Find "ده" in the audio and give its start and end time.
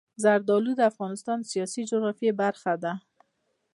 2.83-2.93